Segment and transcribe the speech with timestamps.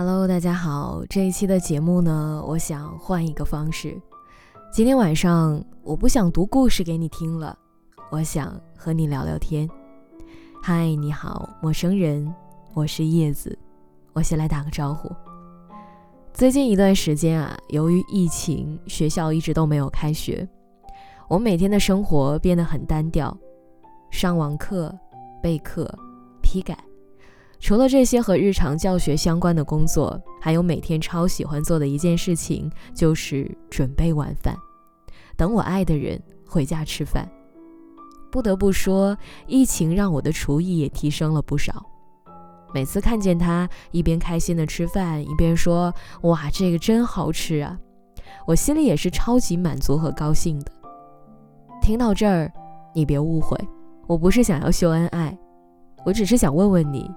[0.00, 1.02] Hello，大家好。
[1.10, 4.00] 这一期的节目呢，我想换一个方式。
[4.72, 7.58] 今天晚上我不想读故事给你听了，
[8.08, 9.68] 我想和你聊聊天。
[10.62, 12.32] 嗨，你好，陌生人，
[12.74, 13.58] 我是叶子。
[14.12, 15.10] 我先来打个招呼。
[16.32, 20.48] 最近一段时间啊，由于疫情，学校一直都没有开学，
[21.26, 23.36] 我每天的生活变得很单调，
[24.12, 24.96] 上网课、
[25.42, 25.92] 备课、
[26.40, 26.78] 批改。
[27.60, 34.56] 除了这些和日常教学相关的工作，还有每天超喜欢做的一件事情，就是准备晚饭，
[35.36, 37.28] 等我爱的人回家吃饭。
[38.30, 41.84] 不得不说，疫情让我的厨艺也提升了不少。
[42.72, 47.78] 每次看见他一边开心的吃饭，一边说“哇，这个真好吃啊”，
[48.46, 50.70] 我心里也是超级满足和高兴的。
[51.80, 52.52] 听到这儿，
[52.94, 53.58] 你别误会，
[54.06, 55.36] 我不是想要秀恩爱，
[56.04, 57.10] 我只是想问问你。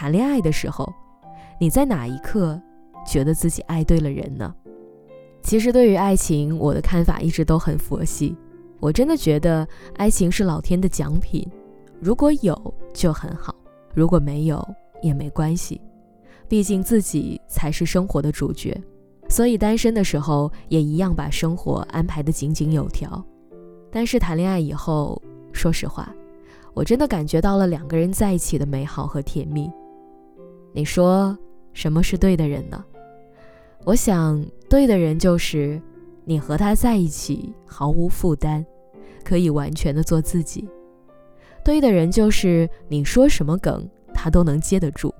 [0.00, 0.90] 谈恋爱的时候，
[1.60, 2.58] 你在哪一刻
[3.06, 4.54] 觉得自己爱对了人呢？
[5.42, 8.34] 其实对于爱情，我的看法一直都很佛系。
[8.78, 11.46] 我真的觉得爱情是老天的奖品，
[12.00, 13.54] 如果有就很好，
[13.92, 14.66] 如果没有
[15.02, 15.78] 也没关系。
[16.48, 18.74] 毕竟自己才是生活的主角，
[19.28, 23.22] 所以单身的时候也一样把生活安排得井井有条。
[23.92, 25.20] 但是谈恋爱以后，
[25.52, 26.10] 说实话，
[26.72, 29.70] 我真的感觉到了两个人在一起的美好和甜蜜。
[30.72, 31.36] 你说
[31.72, 32.84] 什么是对的人呢？
[33.84, 35.80] 我想，对的人就是
[36.24, 38.64] 你和他在一起毫无负担，
[39.24, 40.68] 可以完全的做自己。
[41.64, 45.14] 对的人就是你说什么梗他都能接得住。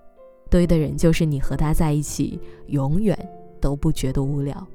[0.49, 3.17] 对的人就是你和他在一起永远
[3.61, 4.67] 都不觉得无聊。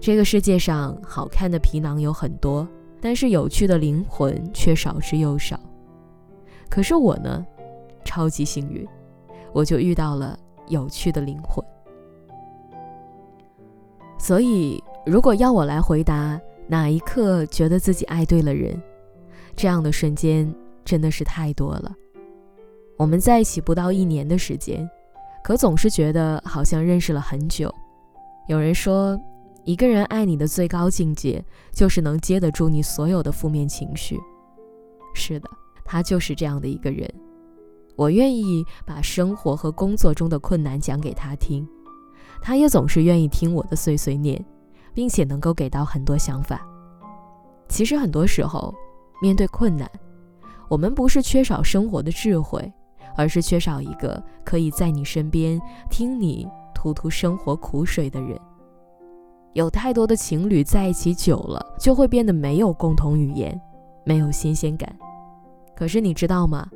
[0.00, 2.66] 这个世界上好看的皮囊有很多，
[3.00, 5.58] 但是有趣的灵魂却少之又少。
[6.68, 7.44] 可是我呢，
[8.04, 8.86] 超级幸运。
[9.52, 11.64] 我就遇到了有趣的灵魂，
[14.18, 18.80] 所以如果要我来回答哪一刻觉得自己爱对了人，
[19.54, 20.52] 这样的瞬间
[20.84, 21.92] 真的是太多了。
[22.96, 24.88] 我们在一起不到一年的时间，
[25.42, 27.74] 可总是觉得好像认识了很久。
[28.48, 29.20] 有人说，
[29.64, 34.18] 一个人爱你的最高境界就是能接得住你所有的负面情绪。
[35.14, 35.48] 是的，
[35.84, 37.12] 他就是这样的一个人。
[37.96, 41.66] 我愿意把生活和工作中的困难讲给他听，
[42.40, 44.42] 他也总是愿意听我的碎碎念，
[44.94, 46.66] 并且能够给到很多想法。
[47.68, 48.74] 其实很多时候，
[49.20, 49.90] 面对困难，
[50.68, 52.70] 我们不是缺少生活的智慧，
[53.16, 55.60] 而是缺少一个可以在你身边
[55.90, 58.38] 听你吐吐生活苦水的人。
[59.52, 63.60] 有太多的情侣在一起久了，就会变得没有共同语言，
[64.04, 64.90] 没有新鲜感。
[65.76, 66.66] 可是你知道吗？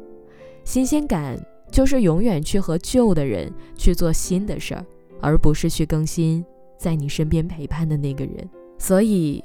[0.67, 1.41] 新鲜感
[1.71, 4.85] 就是永远去和旧的人去做新的事儿，
[5.23, 6.45] 而不是去更新
[6.77, 8.51] 在你身边陪伴的那个人。
[8.77, 9.43] 所以，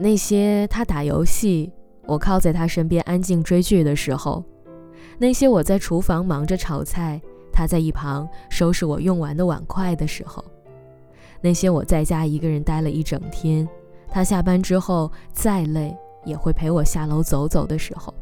[0.00, 1.70] 那些他打游戏，
[2.06, 4.42] 我靠在他身边安静追剧的时候；
[5.16, 10.44] 那些我在厨房忙着炒菜，他在一旁收拾我用完的碗筷的时候；
[11.40, 13.66] 那些我在家一个人待了一整天，
[14.08, 18.12] 他下班之后再累也会陪我下楼走走的时候。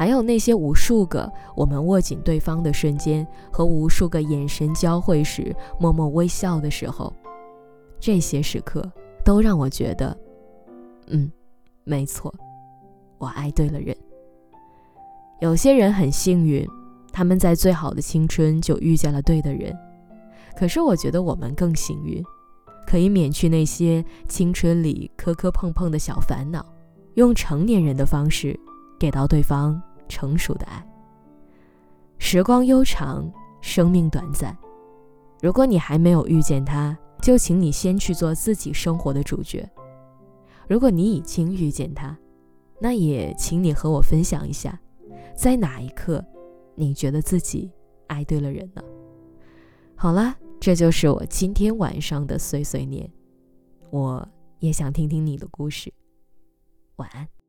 [0.00, 7.12] 还有那些无数个我们握紧对方的瞬间，和无数个眼神交汇时默默微笑的时候，
[8.00, 8.90] 这些时刻
[9.22, 10.16] 都让我觉得，
[11.08, 11.30] 嗯，
[11.84, 12.34] 没错，
[13.18, 13.94] 我爱对了人。
[15.38, 16.66] 有些人很幸运，
[17.12, 19.78] 他们在最好的青春就遇见了对的人。
[20.56, 22.24] 可是我觉得我们更幸运，
[22.86, 26.64] 可以免去那些青春里磕磕碰碰的小烦恼，
[27.16, 28.58] 用成年人的方式
[28.98, 29.78] 给到对方。
[30.10, 30.86] 成熟的爱。
[32.18, 33.32] 时光悠长，
[33.62, 34.54] 生命短暂。
[35.40, 39.66] 如果你还没有遇见他，就请你先去做自己生活的主角。
[40.68, 42.14] 如果你已经遇见他，
[42.78, 44.78] 那也请你和我分享一下，
[45.34, 46.22] 在哪一刻，
[46.74, 47.70] 你觉得自己
[48.08, 48.82] 爱对了人呢？
[49.96, 53.10] 好了，这就是我今天晚上的碎碎念。
[53.90, 54.28] 我
[54.58, 55.92] 也想听听你的故事。
[56.96, 57.39] 晚安。